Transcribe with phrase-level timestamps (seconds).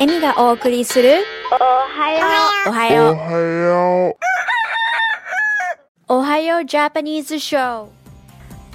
[0.00, 2.24] エミがお送りするおはよ
[2.68, 3.14] おはよう。
[3.14, 4.16] おはよう。
[6.06, 7.86] おはようジャパニーズショー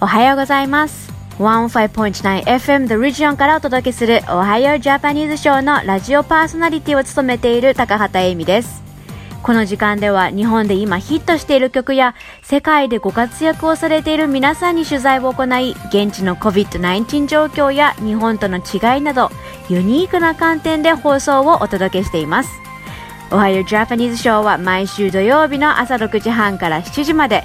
[0.01, 1.13] おはようございます。
[1.37, 8.83] 105.9FM The Region からお届けするおはようジャパニーズショーのラジオパーソナリティを務めている高畑恵美です。
[9.43, 19.31] この時間では日本で今ヒットしている曲や世界でご活躍をされている皆さんに取材を行い現地の COVID-19 状況や日本との違いなど
[19.69, 22.49] ユニークな観点で放送をお届けしています。
[23.31, 27.43] おはようジャパニーズショーは毎週土曜日の朝6時半から7時まで。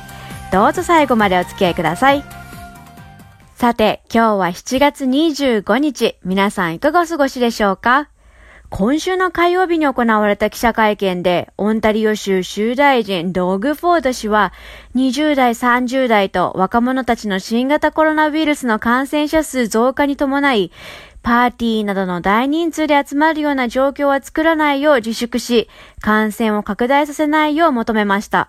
[0.51, 2.25] どうぞ最後までお付き合いください。
[3.55, 6.17] さて今日は7月25日。
[6.25, 8.09] 皆さんいかがお過ごしでしょうか？
[8.71, 14.53] 今週の火曜日に行われた記者会見で、オンタリオ州州大臣ドグフォード氏は、
[14.95, 20.71] 20代、30代と若者たちの新型コロナウイルスの感染者数増加に伴い、
[21.29, 25.69] パーティーなどの大人数で集まるような状況は作らないよう自粛し、
[26.01, 28.49] 感染を拡大させないよう求めました。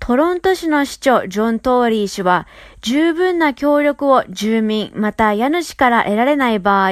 [0.00, 2.48] トロント市の市長ジョン・トーリー氏は
[2.80, 6.90] 十分な協力を住民また家主から得られない場合、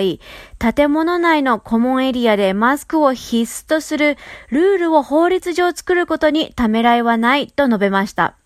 [0.61, 4.17] 建物内のコモンエリアでマスクを必須とする
[4.51, 8.37] ルールを法律上作ることにためらいはないと述べました。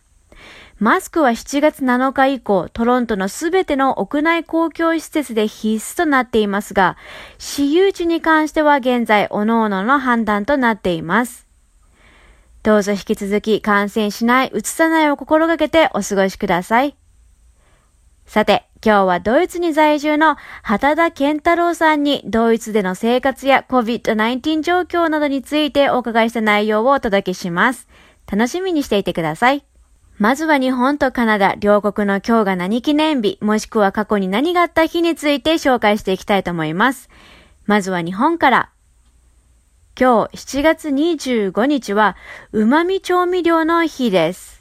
[0.79, 6.97] マスクは7月7日以降、トロントのすべての屋内公共施設で必須となっていますが、
[7.37, 11.49] 私有地に関しては現在、各々の判断となっています。
[12.63, 16.95] どうぞ引き続き感染しない、移さないを心がけてお過ごしください。
[18.25, 27.89] さて、今日はドイツに在住の畑田健太郎さんにドイツでの生活や COVID-19 状況などについてお伺いした内容をお届けします。
[28.31, 29.65] 楽しみにしていてください。
[30.19, 37.09] まずは日本とカナダ両国の今日が何記念日、もしくは過去に何があった日について紹介していきたいと思います。
[37.67, 38.71] まずは日本から。
[39.97, 42.17] 今日7月25日は、
[42.51, 44.58] うま味調味料の日です。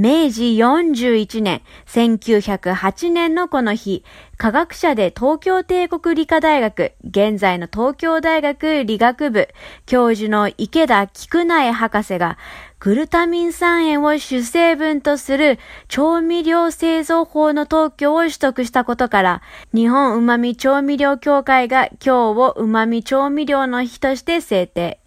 [0.00, 4.04] 明治41年、1908年のこの日、
[4.36, 9.48] 科学者で東京帝国理科大学、現在の東京大学理学部、
[9.86, 12.38] 教授の池田菊苗博士が、
[12.78, 15.58] グルタミン酸塩を主成分とする
[15.88, 19.42] 調味料製造法の特許を取得したことから、
[19.74, 25.00] 日本旨味調味料協会が今日を旨味調味料の日として制定。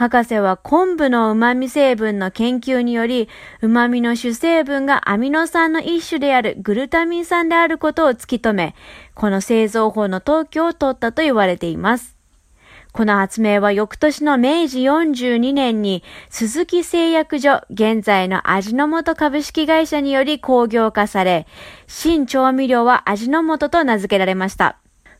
[0.00, 3.28] 博士は昆布の旨味成分の研究により、
[3.60, 8.74] 旨味の主成分がアミノ酸の一種であるグルタミン酸であることを突き止め、
[9.14, 12.16] この製造法の特許を取ったと言われています。
[12.92, 21.46] この発明は翌年の明治42年に鈴木製薬所、現在の味の素株式会社により工業化され、
[21.86, 24.78] 新調味料は味の素と名付けられました。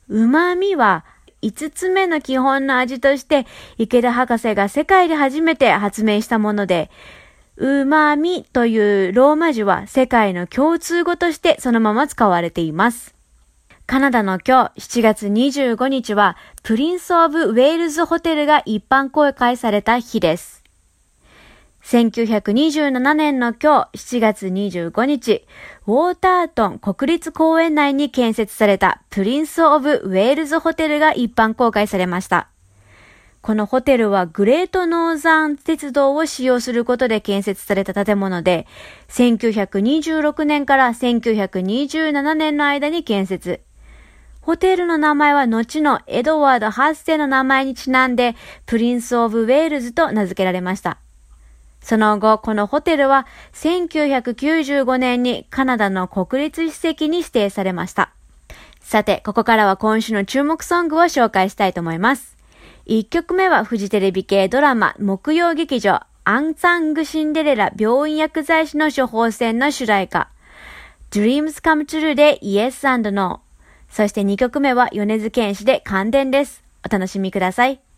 [0.09, 1.05] 旨味は
[1.43, 3.47] 5つ目の基本の味として
[3.79, 6.91] 池田博士が世界で初めて発明したもので、
[7.57, 13.15] うまみというローマ字は世界の共通語としてそのまま使われています。
[13.87, 20.60] カナダの今日7月25日はプリンス・オブ・ウェールズ・ホテルが一般公開された日です。
[21.83, 25.47] 1927年の今日7月25日、
[25.87, 32.49] ウォータートン国立公園内に建設されたプリンス・オブ・ウェールズ・ホテルが一般公開されました。
[33.41, 38.67] このホテルはグレートノーザン鉄道を使用することで建設された建物で、
[39.09, 43.61] 1926年から1927年の間に建設。
[44.43, 48.37] ホテルの名前は後のエドワード8世の名前にちなんで、
[48.67, 50.99] プリンス・オブ・ウェールズと名付けられました。
[51.81, 58.13] その後、このホテルは1995年にカナダの国立史跡に指定されました。
[58.81, 62.37] さて、ここからは今週の注目ソングを紹介したいと思います。
[62.87, 70.31] 1曲目はフジテレビ系ドラマ木曜劇場アンサングシンデレラ病院薬剤師の処方箋の主題歌
[71.11, 73.41] Dreams Come True で Yes and No
[73.91, 76.63] そして2曲目は米津玄師で感電です。
[76.85, 77.90] お楽しみください。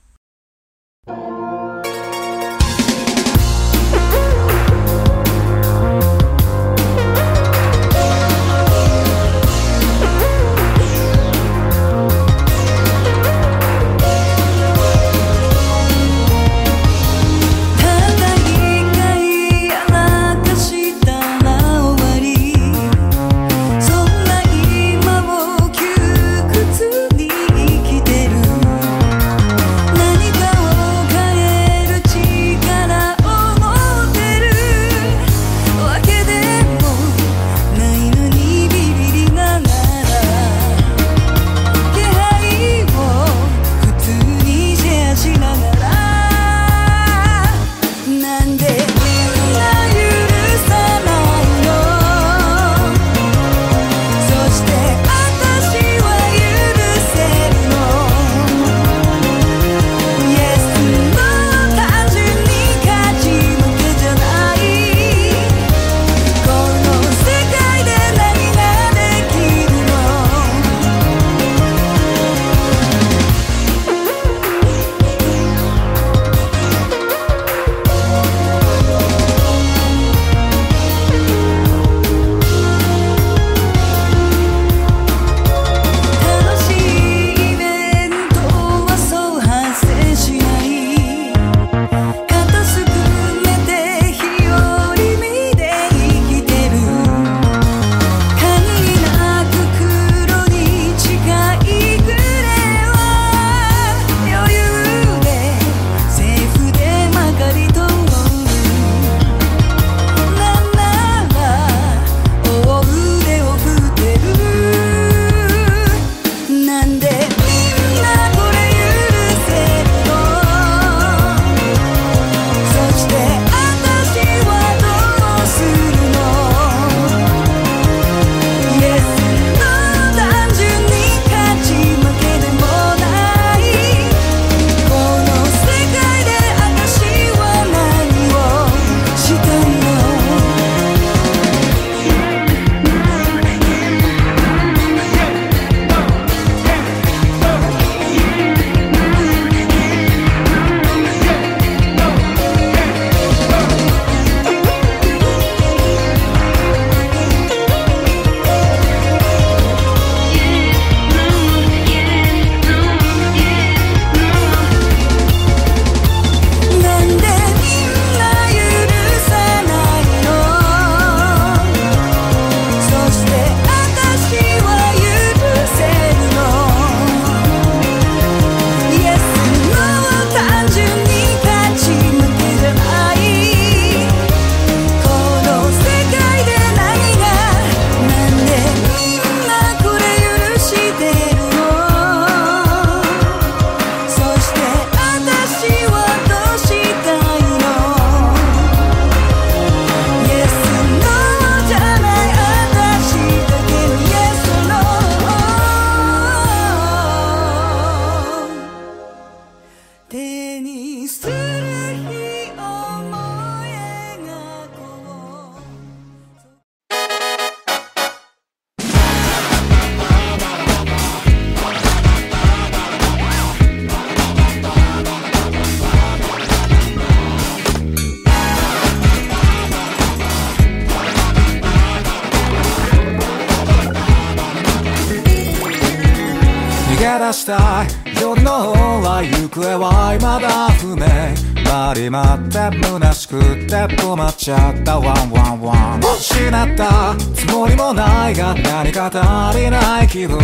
[241.73, 247.17] 回り回って虚しくって止まっちゃったワンワンワン失った。
[247.35, 250.39] つもりもないが何か足りない気分。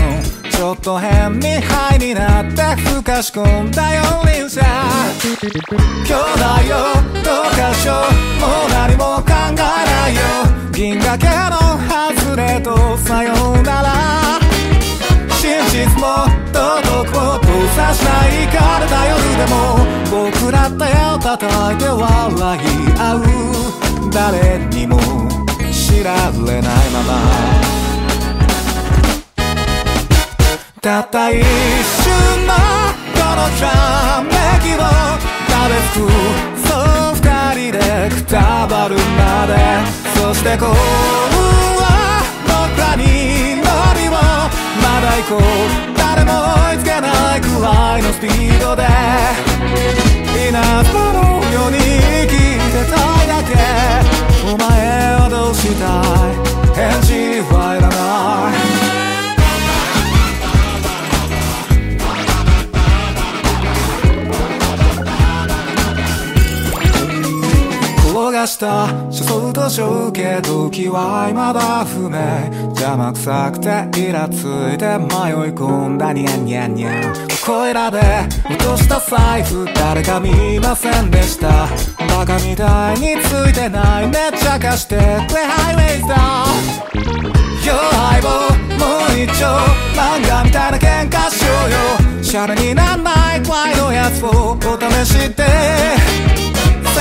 [0.51, 4.63] ちょっと変にハイになってふかし込んだよ輪車
[6.07, 6.77] 兄弟よ
[7.23, 8.41] どうかしよう。
[8.41, 10.21] もう何も考えないよ。
[10.73, 11.77] 銀河系の
[12.25, 14.28] 外れとさようなら。
[15.79, 19.55] 真実も道徳も通さしないかれた夜でも
[20.11, 21.39] 僕ら手を叩
[21.73, 22.67] いて笑い
[22.99, 23.23] 合う
[24.11, 24.99] 誰にも
[25.71, 27.11] 知られないまま。
[30.81, 31.47] たった一瞬
[32.49, 32.55] の
[33.15, 33.69] このひら
[34.25, 34.31] め
[34.65, 34.77] きを
[35.47, 36.11] 食べつく
[36.67, 37.23] そう二
[37.71, 39.55] 人でくたばるまで。
[40.21, 41.87] そして幸運は
[42.49, 43.38] 僕らに
[45.01, 45.97] だ行こう。
[45.97, 46.33] 誰も
[46.71, 48.87] 追いつけないくらいのスピードで。
[50.49, 51.18] 稲妻
[68.49, 72.17] した車窓と小受け時は未だ不明。
[72.71, 73.69] 邪魔くさくて
[74.01, 77.29] イラついて迷い込んだニャンニャンニャン。
[77.45, 78.01] ここいらで
[78.49, 81.69] 落とした財布誰か見ませんでした。
[82.17, 85.45] バカみたいについてないめっちゃ貸してくれ。
[85.45, 86.49] ハイウェイスター
[87.69, 87.77] Yo
[88.11, 88.29] 相棒
[88.79, 89.45] もう一丁
[89.95, 92.23] 漫画みたいな喧嘩しようよ。
[92.23, 95.31] シャレになんない怖いのやつをお試しっ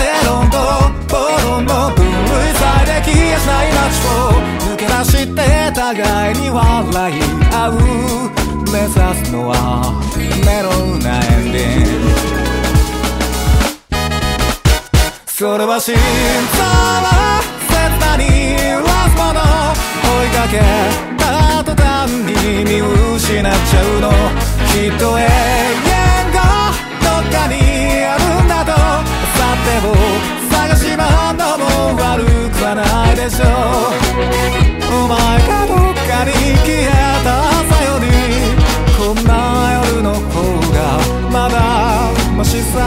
[0.08, 0.58] て正論と
[1.08, 1.18] 暴
[1.50, 2.16] 論の分類
[2.56, 4.32] されで消えしない街を
[4.72, 5.40] 抜け出して
[5.74, 7.16] 互いに笑い
[7.52, 7.74] 合う
[8.72, 9.54] 目指すのは
[10.46, 11.88] メロウなエンディング
[15.28, 16.02] それは心臓
[16.64, 18.24] は切なに
[18.84, 19.40] ラスもの
[20.02, 20.54] 追いかけ
[21.18, 21.24] た
[21.64, 22.70] 途端に見
[23.16, 24.06] 失っちゃうの
[24.72, 25.28] きっと永遠
[26.34, 26.38] が
[27.04, 27.67] どっかに
[29.68, 29.92] てを
[30.50, 31.64] 探し回んのも
[32.00, 33.46] 悪くはないでしょ。
[33.46, 36.32] うお前がどっかに
[36.64, 36.90] 消え
[37.24, 38.06] た朝より
[38.98, 39.32] こんな
[39.86, 40.36] 夜の方
[40.72, 40.78] が
[41.30, 41.56] まだ
[42.36, 42.78] ましさ。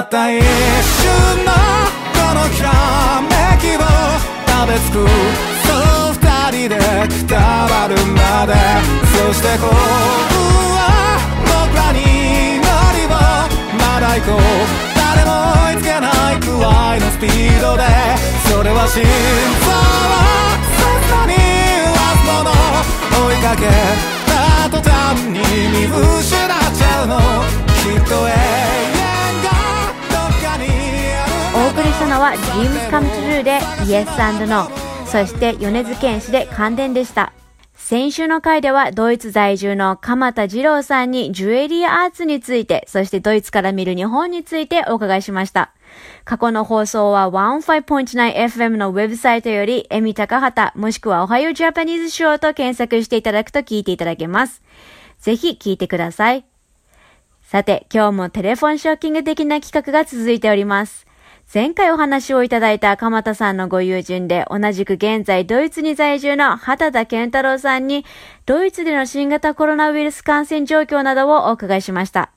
[0.00, 1.52] った一瞬の
[2.14, 2.70] このひら
[3.22, 3.28] め
[3.60, 3.80] きを
[4.48, 4.94] 食べつく
[5.62, 5.70] そ
[6.10, 6.18] う二
[6.66, 6.76] 人で
[7.08, 8.54] くたばるまで
[9.14, 9.70] そして幸運
[10.74, 10.80] は
[11.46, 11.98] 僕らに
[12.58, 13.08] 乗りを
[13.78, 14.40] まだ行こう。
[14.96, 15.30] 誰も
[15.68, 17.82] 追いつけないくらいのスピードで
[18.48, 20.18] それは心臓を
[20.74, 20.82] 切
[21.12, 21.32] なに
[21.92, 22.50] ラスもの。
[23.28, 23.62] 追いかけ
[24.26, 24.32] た
[24.70, 25.38] 途端に
[25.70, 27.18] 見失っちゃうの。
[27.84, 28.93] きっと永遠。
[31.84, 34.68] りしたのは Dreams Come True で Yes and No
[35.06, 37.32] そして米津玄師で感電でした
[37.84, 45.74] 先週の回ではドイツ在住の鎌田二郎さんにジュエリーアーツについて、そしてドイツから見る日本についてお伺いしました。
[46.24, 54.62] 過去の放送は 15.9FM のウェブサイトより、エミ高畑もしくはおはようジャパニーズショーと検索していただくと聞いていただけます。
[55.18, 56.46] ぜひ聞いてください。
[57.42, 61.06] さて、今日もテレフォンショッキング的な企画が続いております。
[61.52, 68.04] 前回お話をいただいた鎌田さんのご友人で、同じく現在ドイツに在住の畑田健太郎さんに、
[68.44, 72.30] ドイツでの新型コロナウイルス感染状況などをお伺いしました。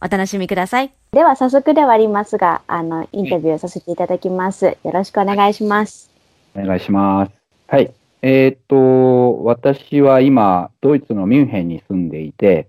[0.00, 0.92] お楽しみください。
[1.12, 4.66] では早速ではありますが、あの、インタビューさせていただきます。
[4.66, 6.10] よろしくお願いします。
[6.54, 7.32] お願いします。
[7.66, 7.92] はい。
[8.22, 12.68] えーっと、私は今、ドイツのミュンヘンに住んでいて、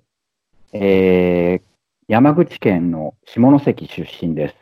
[0.74, 1.72] えー
[2.08, 4.61] 山口県の下関出身です。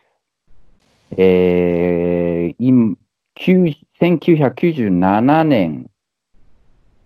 [1.18, 2.96] えー、
[3.36, 5.90] 1997年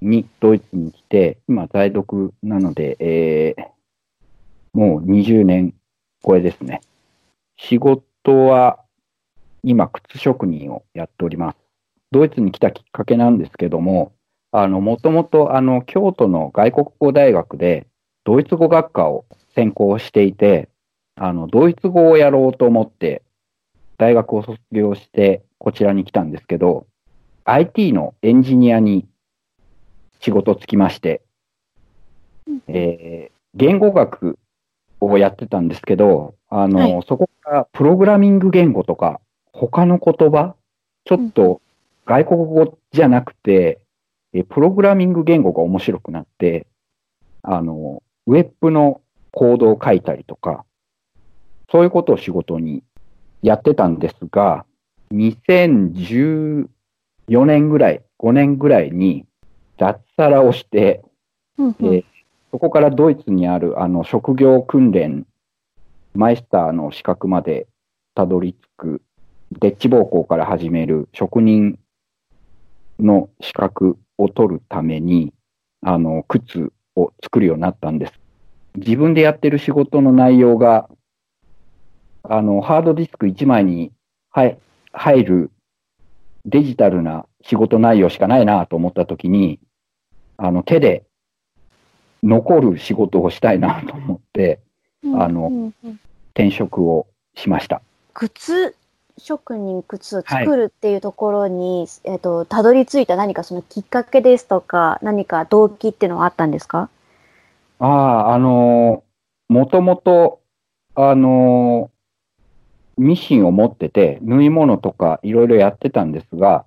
[0.02, 3.74] にドイツに来て、今在読なので、えー
[4.74, 5.76] もう20年
[6.26, 6.82] 超えですね。
[7.58, 8.80] 仕事は
[9.62, 11.58] 今、靴職人をやっております。
[12.12, 14.14] ドイツに来たきっかけなんですけども、
[14.52, 17.86] あの、もともと、あの、京都の外国語大学で、
[18.24, 20.70] ドイツ語学科を専攻していて、
[21.16, 23.22] あの、ドイツ語をやろうと思って、
[23.98, 26.88] 大学を卒業して、こちらに来たんですけど、
[27.46, 29.08] IT のエンジニアに
[30.20, 31.22] 仕事つきまして、
[32.68, 34.40] えー言語学
[35.00, 37.04] をやってたんですけど、あの、はい。
[37.08, 39.20] そこからプログラミング言語とか、
[39.52, 40.56] 他の言葉、
[41.06, 41.62] ちょっと
[42.06, 43.80] 外国語じゃなくて、
[44.34, 46.66] えプログラミング言語が面白くなって、
[47.44, 50.66] あの、ウェブのコードを書いたりとか、
[51.72, 52.84] そういうことを仕事に
[53.44, 54.66] やってたんですが、
[55.14, 56.68] 2014
[57.46, 59.26] 年ぐらい、5年ぐらいに
[59.78, 61.04] 脱サラをして、
[61.58, 61.76] うん
[62.52, 65.26] そこからドイツにあるあの職業訓練、
[66.14, 67.66] マイスターの資格まで
[68.14, 69.02] たどり着く、
[69.60, 71.80] デッチ暴行から始める職人
[73.00, 75.34] の資格を取るために、
[75.82, 78.14] あの、靴を作るようになったんです。
[78.76, 80.88] 自分でやってる仕事の内容が、
[82.24, 83.92] あの、ハードディスク1枚に
[84.32, 84.58] 入
[84.92, 85.52] 入る
[86.46, 89.60] デジタルな仕事内容しかないなと思ったときに、
[90.38, 91.04] あの、手で
[92.24, 94.60] 残る仕事をしたいなと思って、
[95.16, 95.74] あの
[96.34, 97.82] 転職をしました。
[98.14, 98.74] 靴
[99.18, 106.90] 職人靴を作るっていうところに、えっと、たどり着いた何かそのきっかけですとか、何か動機っていうのはあったんですか？
[107.80, 110.40] ああ、あのーもともと、
[110.96, 111.93] あのー
[112.98, 116.66] ミシンを持ってて、縫い物とかいろいろやってたんですが、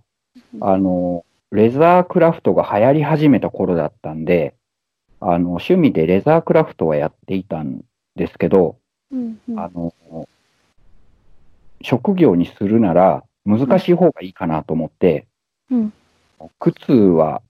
[0.60, 4.54] あのーレザークラフトが流行り始めた頃だったんで、
[5.20, 7.82] あの、趣味でレザークラフトはやっていたん
[8.16, 8.76] ですけど、
[9.12, 9.58] うんうん。
[9.58, 10.26] あのー
[11.82, 15.26] 職業にするなら難しい方がいいかなと思って、
[15.70, 15.92] うん。
[16.58, 17.42] 靴は、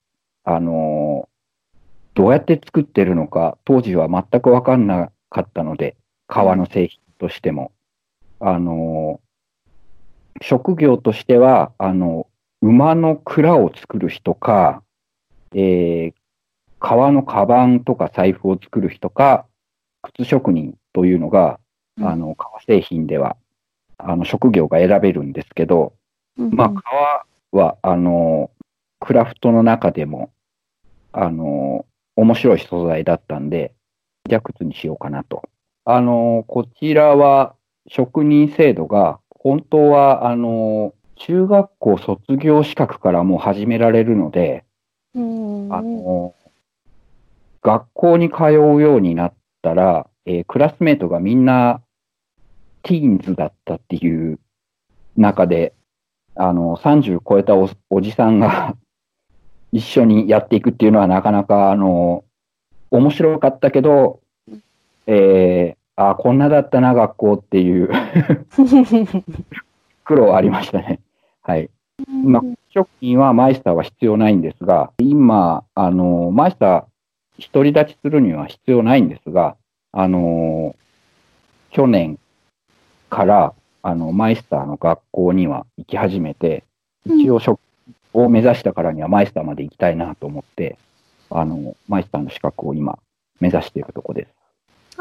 [0.45, 1.37] あのー
[2.14, 7.73] どうやって作ってるのか、当時は全く分かんなかったので、革の製品としても。
[8.40, 9.26] あのー
[10.43, 12.26] 職業としては、あの、
[12.61, 14.83] 馬の蔵を作る人か、
[15.55, 16.14] えー
[16.78, 19.47] 革のカバンとか財布を作る人か、
[20.02, 21.59] 靴職人というのが、
[21.99, 23.37] うんあの、革製品では、
[23.97, 25.95] あの、職業が選べるんですけど、
[26.38, 26.71] うんまあ、
[27.50, 28.50] 革は、あの、
[29.00, 30.31] クラフトの中でも、
[31.12, 33.73] あの、面白い素材だったんで、
[34.28, 35.43] じゃあ靴にしようかなと。
[35.87, 37.56] あの、こちらは、
[37.88, 44.64] 職人制度が、本当は、あの、中学校卒業資格からもう始められるので、
[45.14, 45.69] うん。
[45.73, 46.35] あの、
[47.62, 51.81] 学校に通うようになったら、えークラスメートがみんな
[52.83, 54.38] ティーンズだったっていう
[55.16, 55.73] 中で、
[56.35, 58.76] あの、30超えたおおじさんが
[59.73, 62.25] 一緒にやっていくっていうのはなかなか、あの、
[62.90, 64.21] 面白かったけど、
[65.07, 67.88] えーあこんなだったな、学校っていう
[70.05, 71.00] 苦労はありましたね。
[71.43, 71.71] はい。
[72.25, 76.85] まあ、職員はマイスターは必要ないんですが、今、あの、マイスター
[77.53, 79.57] 独り立ちするには必要ないんですが、
[79.93, 80.76] あの、
[81.71, 82.19] 去年
[83.09, 86.65] から、あの、マイスターの学校には行き始めて、
[87.07, 87.59] 一応職
[88.12, 90.76] を目指したからにはマイスターまで行きたいなと思って、
[91.31, 92.99] あの、マイスターの資格を今
[93.41, 94.36] 目指しているところです。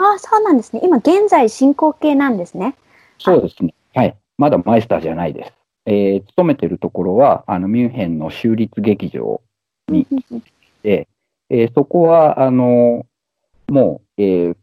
[0.05, 0.81] ああ、そうなんですね。
[0.83, 2.75] 今現在進行形なんですね。
[3.17, 3.73] そうですね。
[3.95, 4.15] はい。
[4.37, 5.53] まだマイスターじゃないです。
[5.87, 9.41] えー勤めてるところは、あの、ミュンヘンの州立劇場
[9.87, 10.05] に
[10.83, 11.07] で、
[11.49, 13.05] えーそこは、あの、
[13.67, 14.55] もう、えー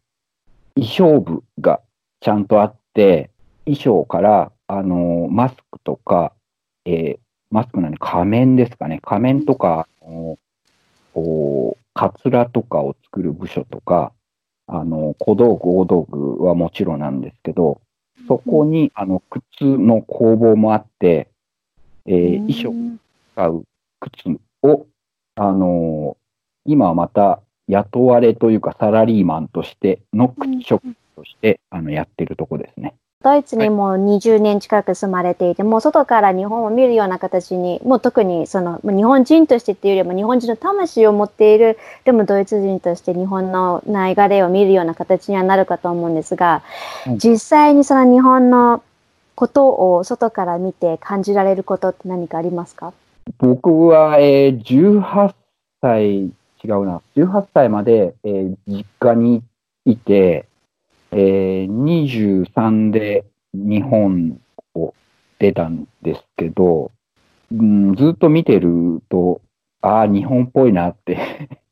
[0.75, 1.81] 衣装部が
[2.21, 3.31] ちゃんとあって、
[3.67, 6.33] 衣装から、あの、マスクとか、
[6.85, 7.19] えー
[7.51, 9.01] マスクなんで仮面ですかね。
[9.03, 10.39] 仮面とか、あの
[11.13, 14.13] こう、カツラとかを作る部署とか、
[14.67, 17.81] あの、小道具、大道具はもちろんなんですけど、
[18.29, 21.29] そこに、あの、靴の工房もあって、
[22.07, 23.01] えー衣装うん
[23.35, 23.65] 使う
[24.01, 24.87] 靴を、
[25.37, 26.23] あのー
[26.65, 30.83] 今はまた雇われというかサラリーマンとしての靴職
[31.17, 32.95] として、あのやってるとこですね。
[33.23, 46.63] ドイツにもう20年近く住まれていて、もう外から日本を見るような形に、もう特にその、日本人としてっていうよりも日本人の魂を持っている、でもドイツ人として日本の流れを見るような形にはなるかと思うんですが、
[47.07, 47.19] うん。
[47.19, 48.83] 実際にその日本の
[49.35, 52.93] ことを外から見て感じられることって何かありますか？
[53.39, 55.33] 僕は、えー18
[55.81, 56.31] 歳、違
[56.65, 59.43] うな、18歳まで、えー実家に
[59.85, 60.47] いて、
[61.13, 64.41] えー23で日本
[64.75, 64.95] を
[65.39, 66.91] 出たんですけど、
[67.53, 69.41] うん、ずっと見てると、
[69.83, 71.19] ああ、日本っぽいなって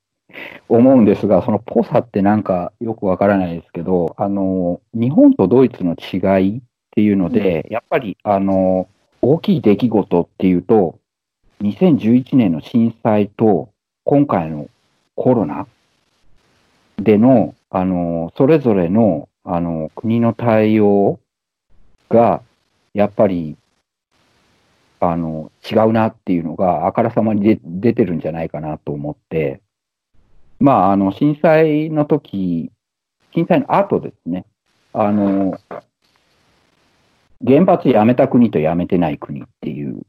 [0.68, 8.88] 思うんですが、そのぽさってなんかよくわからないですけど、あの、日本とドイツの違いっていうので、やっぱり、あの、
[9.22, 10.98] 大きい出来事っていうと、
[11.62, 13.70] 2011年の震災と
[14.05, 14.68] 今回の
[15.14, 15.66] コロナ
[16.98, 21.19] での、あの、それぞれの、あの、国の対応
[22.09, 22.41] が、
[22.95, 23.57] やっぱり、
[25.01, 29.61] あの、違うなっていうのがあからさまに出てるんじゃないかなと思って、
[30.61, 32.71] まあ、あの、震災の時、
[33.35, 34.47] 震災の後ですね、
[34.93, 35.59] あの、
[37.45, 40.03] 原発やめた国とやめてない国っていう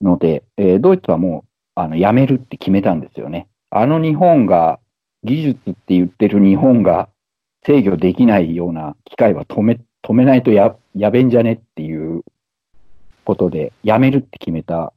[0.00, 3.48] ので、えードイツはもう、あの、やめるって決めたんですよね。
[3.70, 4.78] あの日本が、
[5.24, 7.08] 技術って言ってる日本が
[7.64, 12.24] 制御できないような機械は止め、止めないとや、やべんじゃねっていう
[13.24, 14.92] ことで、やめるって決めた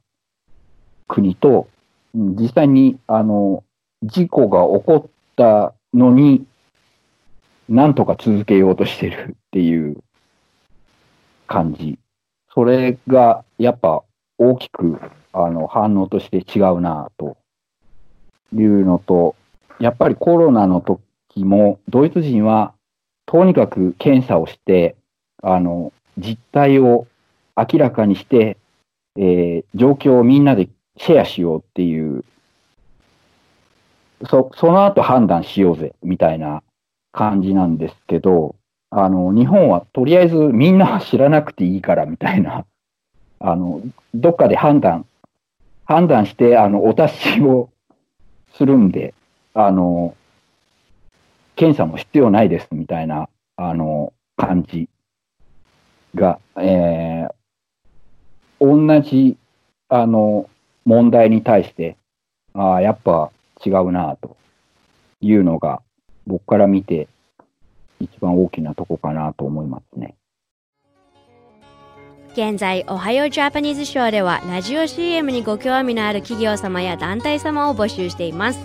[1.06, 1.68] 国と、
[2.14, 3.62] 実際に、あの、
[4.02, 6.44] 事故が起こったのに、
[7.68, 10.02] なんとか続けようとしてるっていう
[11.46, 11.98] 感じ。
[12.52, 14.02] それが、やっぱ
[14.38, 14.98] 大きく、
[15.32, 17.36] あの、反応として違うなと
[18.52, 19.36] いうのと、
[19.78, 22.72] やっぱりコロナの時も、ドイツ人は、
[23.26, 24.96] とにかく検査をして、
[25.42, 27.06] あの、実態を
[27.56, 28.56] 明らかにして、
[29.16, 32.24] えー状況をみんなでシェアしようっていう、
[34.24, 36.62] そ、その後判断しようぜ、みたいな
[37.12, 38.56] 感じなんですけど、
[38.90, 42.64] あの、日本はとりあえずみんなは知らなくていいから、みたいな、
[43.40, 43.82] あの、
[44.14, 45.04] どっかで判断、
[45.84, 47.68] 判断して、あの、お達しを
[48.52, 49.14] するんで、
[49.58, 50.14] あの、
[51.54, 54.90] 検査も必要ないです、みたいな、あの、感じ
[56.14, 57.36] が、えー
[58.58, 59.36] 同じ、
[59.88, 60.48] あの、
[60.84, 61.96] 問題に対して、
[62.54, 63.30] ああ、やっぱ
[63.64, 64.36] 違うな、と
[65.20, 65.82] いうのが、
[66.26, 67.08] 僕から見て、
[68.00, 70.14] 一番大きなとこかなと思いますね。
[72.32, 78.60] 現在、おはようジャパニーズショーでは、ラジオ CM にご興味のある企業様や団体様を募集しています。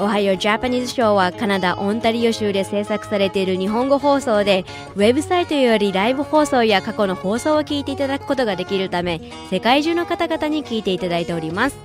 [0.00, 11.76] おはようジャパニーズショーはカナダ・オンタリオ州で制作されている日本語放送で、ウェブサイトよりライブ放送や過去の放送を聞いていただくことができるため、世界中の方々に聞いていただいております。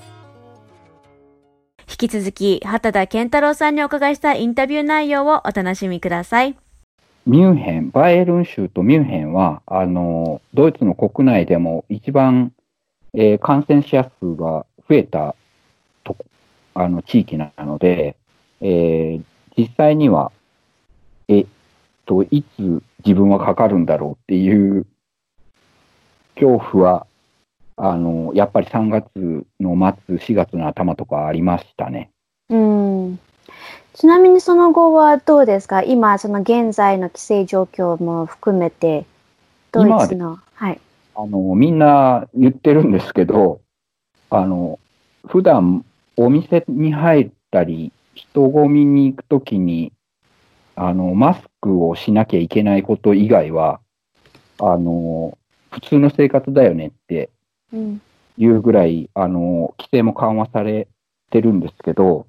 [1.88, 6.56] 引き続き、畑田健太郎さんにお伺いしたインタビュー内容をお楽しみください。
[7.26, 12.52] ミュンヘン、バイエルン州とミュンヘンは、あの、ドイツの国内でも一番、
[13.14, 15.34] えー感染者数が増えた
[16.02, 16.16] と、
[16.74, 18.16] あの、地域なので、
[18.60, 19.22] えー
[19.56, 20.32] 実際には、
[21.28, 21.46] えっ
[22.06, 24.84] と、いつ自分はかかるんだろうっていう
[26.34, 27.06] 恐怖は、
[27.76, 32.10] あの、やっぱり3月の末、4月の頭とかありましたね。
[32.50, 33.18] うん。
[33.94, 35.84] ちなみにその後はどうですか？
[35.84, 39.06] 今、その現在の規制状況も含めて、
[39.70, 40.80] ドイツの、はい。
[41.14, 43.60] あの、みんな言ってるんですけど、
[44.30, 44.80] あの、
[45.28, 45.84] 普段
[46.16, 49.92] お店に入ったり、人混みに行くときに、
[50.74, 53.78] あの、マスクをしなきゃいけないこと以外は、
[54.58, 55.38] あの、
[55.70, 57.30] 普通の生活だよねって
[57.72, 58.00] うん。
[58.38, 60.88] いうぐらい、あの、規制も緩和され
[61.30, 62.26] てるんですけど、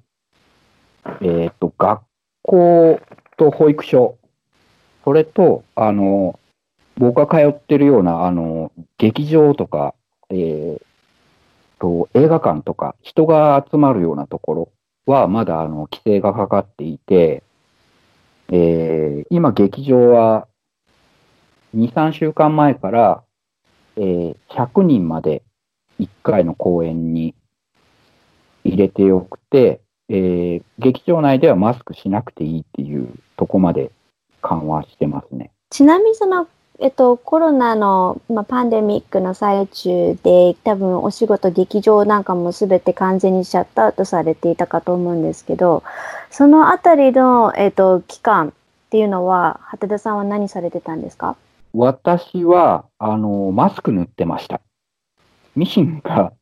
[1.20, 2.02] えっ、と、学
[2.42, 3.00] 校
[3.36, 4.18] と保育所、
[5.04, 6.38] それと、あの、
[6.96, 9.94] 僕が通ってるような、あの、劇場とか、
[10.30, 10.82] えー
[11.78, 14.72] と、映画館とか、人が集まるようなところ
[15.06, 17.42] は、まだ、あの、規制がかかっていて、
[18.50, 20.46] えー今、劇場は、
[21.74, 23.22] 2、3週間前から、
[23.96, 25.42] えー100人まで
[26.00, 27.34] 1回の公演に
[28.64, 33.90] 入れてよくて、えー劇場内ではマスクしなくていいっていうとこまで
[34.42, 35.50] 緩和してますね。
[35.70, 36.46] ちなみにその
[36.78, 45.82] えっと、コロナの、まあ、パンデミックの最中で、多分お仕事、劇場なんかもすべて完全にシャットアウトされていたかと思うんですけど、
[46.30, 48.52] そのあたりの、えっと、期間っ
[48.90, 51.36] ていうのは、畑田さんは何されてたんですか？
[51.72, 54.60] 私は、あの、マスク塗ってました。
[55.54, 56.34] ミシンが、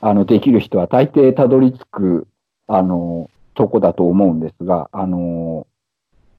[0.00, 2.26] あの、できる人は大抵たどり着く、
[2.66, 5.66] あの、とこだと思うんですが、あの、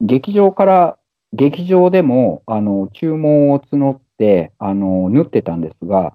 [0.01, 0.97] 劇場から、
[1.33, 6.13] 劇場でも、あの、注文を募って、あの、縫ってたんですが、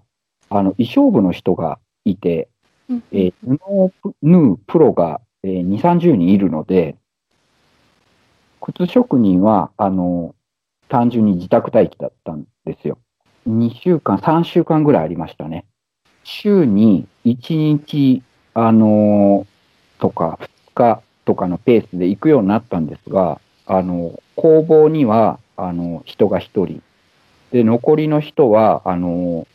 [0.49, 2.49] あの、衣装部の人がいて、
[3.12, 3.92] えー布を
[4.23, 6.96] 縫うプロが、えー2、30人いるので、
[8.61, 10.35] 靴職人は、あの、
[10.88, 12.99] 単純に自宅待機だったんですよ。
[13.46, 15.64] 2週間、3週間ぐらいありましたね。
[16.25, 18.23] 週に1日、
[18.55, 19.50] あのー
[20.01, 26.83] とか2日とかのペースで行くようになったんですが、あの、工房には、あの、人が1人。
[27.53, 29.47] で、残りの人は、あの、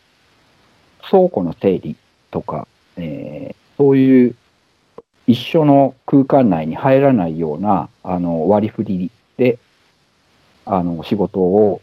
[1.10, 1.96] 倉庫の整理
[2.32, 4.36] とか、えーそういう
[5.28, 9.60] 一緒の空間内に入らないような、あの、割り振りで、
[10.66, 11.82] あの、仕事を、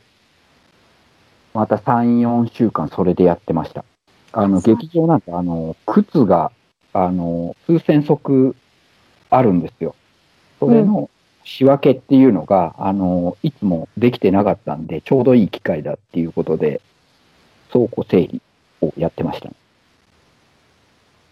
[1.54, 3.84] また3、4週間それでやってました。
[4.32, 6.50] あの、劇場なんて、あの、靴が、
[6.92, 8.56] あの、数千足
[9.30, 9.96] あるんですよ。
[10.60, 11.10] それの
[11.44, 16.82] 仕分けっていうのが、あの、いつもできてなかったんで、ちょうどいい機会だっていうことで、
[17.72, 18.42] 倉庫整理
[18.82, 19.50] をやってました。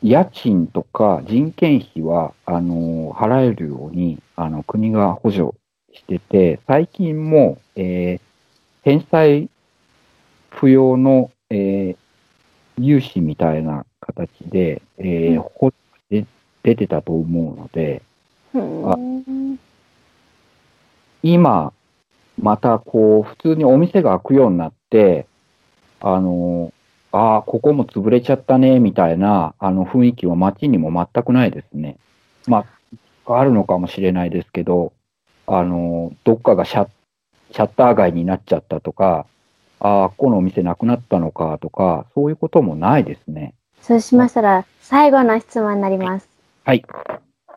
[0.02, 5.50] 家賃とか人件費は、あの、払えるように、あの、国が補助
[5.92, 8.22] してて、最近も、えー
[8.84, 9.50] 返済
[10.50, 11.99] 不要の、えー
[12.86, 15.76] 融資みたいな形で、えー補助
[16.10, 16.26] で
[16.62, 18.02] 出てたと思うので、
[18.54, 19.58] うん
[21.22, 21.72] 今、
[22.40, 25.26] またこう、普通にお店が開くようになって、
[26.00, 26.72] あの、
[27.12, 31.96] ああ、ここも潰れちゃったね、みたいな、あの雰囲気は街にも全くないですね。
[32.46, 32.64] ま
[33.26, 34.92] あ、あるのかもしれないですけど、
[35.46, 36.88] あの、どっかがシャッ
[37.52, 39.26] シャッター街になっちゃったとか、
[39.80, 43.54] ああ、ここのお店なくなったのかとか、そういうこともないですね。
[43.80, 46.28] そうしましたら、最後の質問になります。
[46.64, 46.84] はい。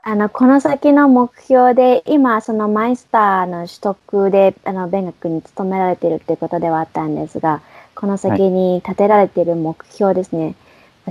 [0.05, 7.61] あの、この先の目標で、今、そのマイスターの取得で、あの、勉学に勤められているということではあったんですが、
[7.95, 10.55] この先に立てられている目標ですね、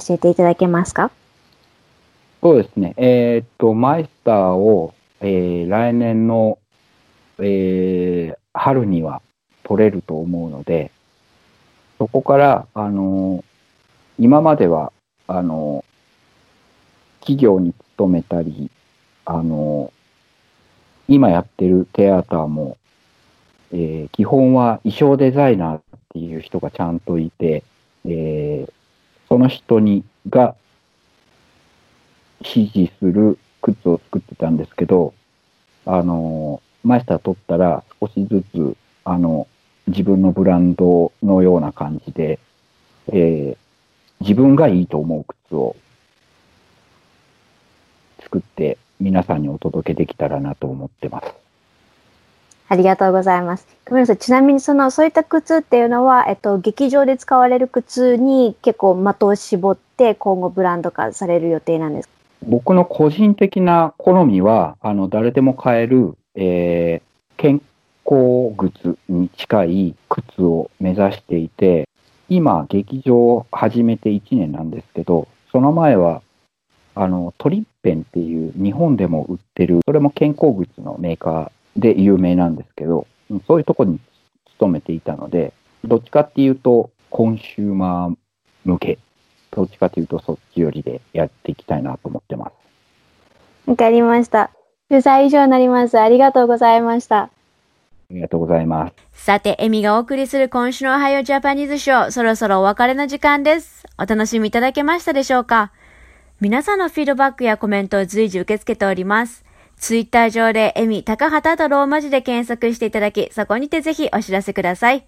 [0.07, 1.11] 教えていただけますか？
[2.43, 2.95] そうですね。
[2.97, 6.59] えーっと、マイスターを、えー来年の、
[7.39, 9.23] えー春には
[9.63, 10.91] 取れると思うので、
[12.03, 13.45] そこから、あの
[14.19, 14.93] 今までは、
[15.29, 15.85] あの
[17.21, 18.73] 企業に勤めたり、
[19.25, 19.93] あの
[21.07, 22.77] 今やってるテアターも、
[23.71, 27.63] えー基本は衣装デザイナーっていう人がちゃんといて、
[28.05, 28.73] えー
[29.29, 30.57] その人にが
[32.43, 35.15] 支持する靴を作ってたんですけど、
[35.87, 39.47] あの、マイスター取ったら少しずつ、あの、
[39.87, 42.39] 自分のブランドのような感じで、
[43.09, 43.63] えー
[44.21, 45.75] 自分がいいと思う靴を
[48.21, 51.27] 作って皆さんにお届けできたらなと思ってます。
[52.69, 53.67] ありがとうございます。
[53.85, 54.19] ごめんなさい。
[54.19, 62.15] ちなみに、その、そういった靴っていうのは、えっと、劇場で使われる靴に結構的を絞って、今後ブランド化される予定なんですか？
[62.47, 67.61] 僕の個人的な好みは、あの、誰でも買える、えー健
[68.05, 71.89] 康靴に近い靴を目指していて、
[72.29, 76.23] 今、劇場を始めて1年なんですけど、その前は、
[76.95, 83.07] あの、トリッペンっていう日本でも売ってる、それも健康靴のメーカーで有名なんですけど、
[83.47, 84.01] そういうとこに
[84.53, 85.53] 勤めていたので、
[85.85, 88.17] どっちかっていうと、コンシューマー
[88.65, 88.99] 向け、
[89.51, 92.51] どっちかというとそっち寄りでやっていきたいなと思ってま
[93.67, 93.71] す。
[93.71, 94.51] わかりました。
[94.89, 95.99] 取材以上になります。
[95.99, 97.31] ありがとうございました。
[98.13, 99.25] ありがとうございます。
[99.25, 103.87] さて、エミがお送りする今週のおはようジャパニーズショー、そろそろお別れの時間です。
[103.99, 105.73] お楽しみいただけましたでしょうか？
[106.39, 109.47] 皆さんのフィードバックやコメントを随時受け付けております。
[109.79, 115.07] ツイッター上でエミ、高畑とローマ字で検索していただき、そこにてぜひお知らせください。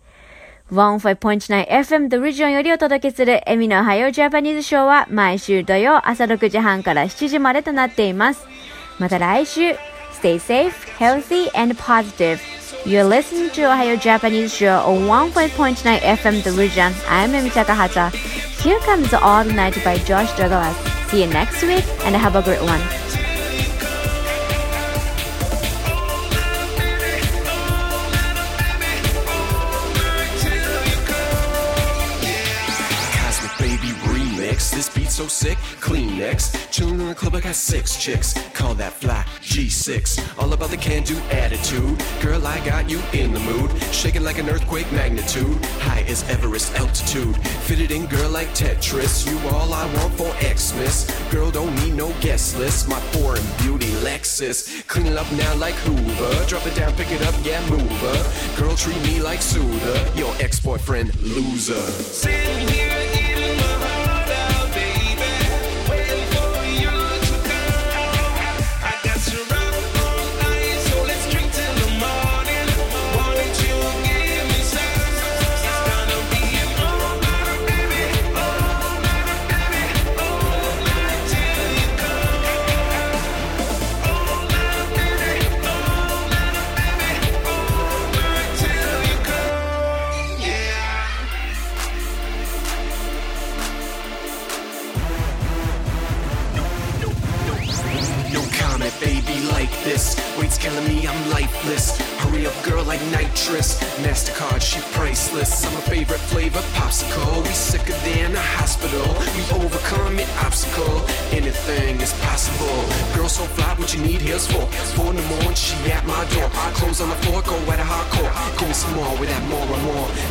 [0.73, 8.47] 15.9FM The Region よりお届けするエミのおはようジャパニーズショーは毎週土曜朝6時半から7時までとなっています。
[8.99, 9.73] また来週、
[10.23, 12.39] Stay safe, healthy, and positive.
[12.87, 16.93] You're listening to Ohio Japanese Show on 1.9 FM The Region.
[17.09, 18.13] I'm Emi Takahata.
[18.61, 20.77] Here comes All Night by Josh Douglas.
[21.11, 23.04] See you next week and have a great one.
[35.93, 36.55] Next.
[36.71, 38.35] Chillin' in the club, I got six chicks.
[38.53, 40.39] Call that fly G6.
[40.39, 42.03] All about the can do attitude.
[42.21, 43.71] Girl, I got you in the mood.
[43.93, 45.63] Shaking like an earthquake magnitude.
[45.81, 47.37] High as Everest altitude.
[47.67, 49.27] Fitted in, girl, like Tetris.
[49.31, 51.11] You all I want for Xmas.
[51.31, 52.89] Girl, don't need no guest list.
[52.89, 54.87] My foreign beauty Lexus.
[54.87, 56.47] Clean it up now like Hoover.
[56.47, 58.57] Drop it down, pick it up, yeah, move her.
[58.57, 60.13] Girl, treat me like Suda.
[60.17, 61.81] Your ex boyfriend, loser.
[61.91, 63.24] Sitting here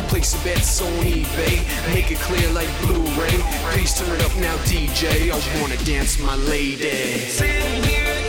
[0.08, 1.62] Place your bets on eBay.
[1.94, 3.38] Make it clear like Blu-ray.
[3.72, 5.30] Please turn it up now, DJ.
[5.30, 7.18] I wanna dance, my lady.
[7.28, 8.23] Sitting here